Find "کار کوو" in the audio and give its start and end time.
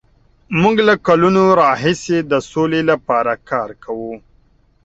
3.49-4.13